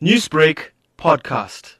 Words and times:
Newsbreak 0.00 0.72
podcast. 0.98 1.74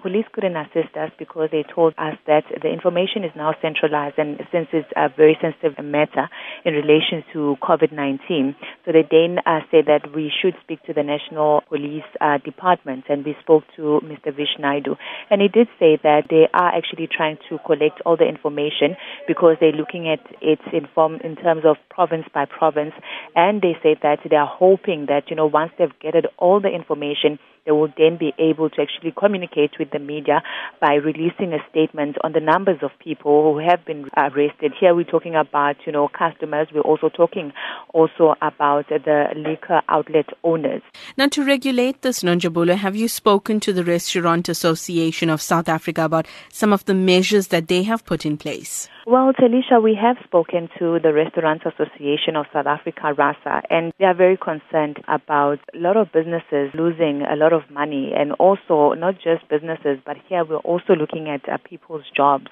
Police 0.00 0.24
couldn't 0.32 0.56
assist 0.56 0.96
us 0.96 1.10
because 1.18 1.50
they 1.52 1.62
told 1.62 1.94
us 1.98 2.16
that 2.26 2.44
the 2.62 2.68
information 2.68 3.22
is 3.22 3.32
now 3.36 3.54
centralized 3.60 4.18
and 4.18 4.40
since 4.50 4.68
it's 4.72 4.88
a 4.96 5.08
very 5.14 5.36
sensitive 5.40 5.76
matter 5.84 6.28
in 6.64 6.74
relation 6.74 7.22
to 7.32 7.56
COVID-19. 7.62 8.56
So 8.84 8.92
they 8.92 9.04
then 9.10 9.38
uh, 9.44 9.60
said 9.70 9.84
that 9.86 10.14
we 10.14 10.32
should 10.32 10.54
speak 10.62 10.82
to 10.84 10.94
the 10.94 11.02
National 11.02 11.62
Police 11.68 12.08
uh, 12.20 12.38
Department 12.38 13.04
and 13.08 13.24
we 13.24 13.36
spoke 13.40 13.64
to 13.76 14.00
Mr. 14.02 14.34
Vish 14.34 14.56
Naidoo. 14.58 14.96
And 15.28 15.42
he 15.42 15.48
did 15.48 15.68
say 15.78 15.98
that 16.02 16.24
they 16.30 16.48
are 16.54 16.74
actually 16.74 17.06
trying 17.06 17.36
to 17.50 17.58
collect 17.66 18.00
all 18.06 18.16
the 18.16 18.26
information 18.28 18.96
because 19.28 19.56
they're 19.60 19.72
looking 19.72 20.08
at 20.08 20.20
it 20.40 20.60
in, 20.72 20.88
form, 20.94 21.16
in 21.22 21.36
terms 21.36 21.62
of 21.64 21.76
province 21.90 22.24
by 22.32 22.46
province. 22.46 22.92
And 23.36 23.60
they 23.60 23.76
said 23.82 23.98
that 24.02 24.20
they 24.28 24.36
are 24.36 24.50
hoping 24.50 25.06
that, 25.08 25.28
you 25.28 25.36
know, 25.36 25.46
once 25.46 25.72
they've 25.78 25.98
gathered 26.00 26.28
all 26.38 26.60
the 26.60 26.68
information, 26.68 27.38
they 27.66 27.72
will 27.72 27.92
then 27.96 28.16
be 28.18 28.32
able 28.38 28.70
to 28.70 28.80
actually 28.80 29.12
communicate 29.16 29.72
with 29.78 29.89
the 29.92 29.98
media 29.98 30.42
by 30.80 30.94
releasing 30.94 31.52
a 31.52 31.58
statement 31.70 32.16
on 32.22 32.32
the 32.32 32.40
numbers 32.40 32.78
of 32.82 32.90
people 32.98 33.52
who 33.52 33.58
have 33.58 33.84
been 33.84 34.08
arrested. 34.16 34.72
Here 34.78 34.94
we're 34.94 35.04
talking 35.04 35.34
about, 35.34 35.76
you 35.86 35.92
know, 35.92 36.08
customers. 36.08 36.68
We're 36.72 36.80
also 36.80 37.08
talking 37.08 37.52
also 37.94 38.34
about 38.42 38.88
the 38.88 39.26
liquor 39.36 39.82
outlet 39.88 40.26
owners. 40.44 40.82
Now, 41.16 41.28
to 41.28 41.44
regulate 41.44 42.02
this, 42.02 42.22
Nonjabulo, 42.22 42.76
have 42.76 42.96
you 42.96 43.08
spoken 43.08 43.60
to 43.60 43.72
the 43.72 43.84
Restaurant 43.84 44.48
Association 44.48 45.30
of 45.30 45.40
South 45.40 45.68
Africa 45.68 46.04
about 46.04 46.26
some 46.50 46.72
of 46.72 46.84
the 46.84 46.94
measures 46.94 47.48
that 47.48 47.68
they 47.68 47.82
have 47.82 48.04
put 48.04 48.24
in 48.24 48.36
place? 48.36 48.88
Well, 49.06 49.32
Taliesha, 49.32 49.82
we 49.82 49.98
have 50.00 50.18
spoken 50.22 50.68
to 50.78 51.00
the 51.02 51.12
Restaurants 51.12 51.64
Association 51.64 52.36
of 52.36 52.46
South 52.52 52.66
Africa, 52.66 53.14
RASA, 53.16 53.62
and 53.70 53.92
they 53.98 54.04
are 54.04 54.14
very 54.14 54.36
concerned 54.36 54.98
about 55.08 55.58
a 55.74 55.78
lot 55.78 55.96
of 55.96 56.12
businesses 56.12 56.70
losing 56.74 57.22
a 57.22 57.34
lot 57.34 57.52
of 57.52 57.62
money, 57.70 58.12
and 58.14 58.32
also 58.32 58.92
not 58.92 59.14
just 59.14 59.48
businesses, 59.48 59.79
but 60.06 60.16
here 60.28 60.44
we're 60.44 60.58
also 60.58 60.94
looking 60.94 61.28
at 61.28 61.48
uh, 61.48 61.58
people's 61.68 62.04
jobs. 62.16 62.46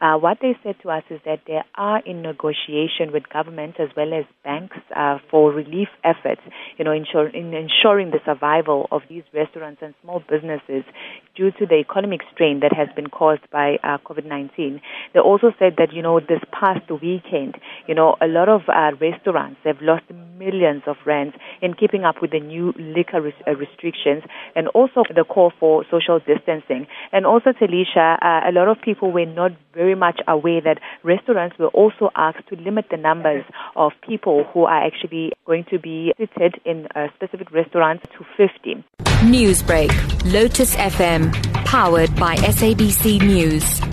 Uh, 0.00 0.16
what 0.16 0.38
they 0.42 0.56
said 0.64 0.74
to 0.82 0.90
us 0.90 1.04
is 1.10 1.20
that 1.24 1.40
they 1.46 1.60
are 1.76 2.00
in 2.04 2.22
negotiation 2.22 3.12
with 3.12 3.28
government 3.28 3.76
as 3.78 3.88
well 3.96 4.12
as 4.12 4.24
banks 4.42 4.76
uh, 4.96 5.18
for 5.30 5.52
relief 5.52 5.88
efforts, 6.02 6.40
you 6.76 6.84
know, 6.84 6.92
ensure, 6.92 7.28
in 7.28 7.54
ensuring 7.54 8.10
the 8.10 8.20
survival 8.24 8.88
of 8.90 9.02
these 9.08 9.22
restaurants 9.32 9.80
and 9.80 9.94
small 10.02 10.22
businesses 10.28 10.82
due 11.36 11.52
to 11.52 11.66
the 11.66 11.76
economic 11.76 12.20
strain 12.32 12.60
that 12.60 12.72
has 12.72 12.88
been 12.96 13.08
caused 13.08 13.48
by 13.52 13.76
uh, 13.84 13.98
COVID-19. 13.98 14.80
They 15.14 15.20
also 15.20 15.52
said 15.58 15.74
that, 15.78 15.92
you 15.92 16.00
you 16.00 16.04
know, 16.04 16.18
this 16.18 16.40
past 16.50 16.90
weekend, 17.02 17.56
you 17.86 17.94
know, 17.94 18.16
a 18.22 18.26
lot 18.26 18.48
of 18.48 18.62
uh, 18.68 18.92
restaurants 18.98 19.60
have 19.64 19.82
lost 19.82 20.04
millions 20.40 20.82
of 20.86 20.96
rands 21.04 21.36
in 21.60 21.74
keeping 21.74 22.04
up 22.04 22.16
with 22.22 22.32
the 22.32 22.40
new 22.40 22.72
liquor 22.96 23.20
res- 23.20 23.42
uh, 23.46 23.54
restrictions 23.54 24.22
and 24.56 24.68
also 24.68 25.04
the 25.14 25.24
call 25.24 25.52
for 25.60 25.84
social 25.90 26.18
distancing. 26.18 26.86
And 27.12 27.26
also, 27.26 27.50
Taliesha, 27.52 28.16
uh, 28.22 28.48
a 28.48 28.52
lot 28.52 28.68
of 28.68 28.78
people 28.82 29.12
were 29.12 29.26
not 29.26 29.52
very 29.74 29.94
much 29.94 30.20
aware 30.26 30.60
that 30.62 30.78
restaurants 31.04 31.58
were 31.58 31.68
also 31.68 32.10
asked 32.16 32.48
to 32.48 32.56
limit 32.56 32.86
the 32.90 32.96
numbers 32.96 33.44
of 33.76 33.92
people 34.06 34.44
who 34.52 34.64
are 34.64 34.84
actually 34.84 35.32
going 35.46 35.64
to 35.70 35.78
be 35.78 36.12
seated 36.18 36.54
in 36.64 36.88
a 36.96 37.06
specific 37.14 37.52
restaurant 37.52 38.00
to 38.16 38.24
50. 38.36 38.84
Newsbreak, 39.24 39.92
Lotus 40.32 40.74
FM, 40.76 41.30
powered 41.66 42.14
by 42.16 42.36
SABC 42.36 43.20
News. 43.20 43.89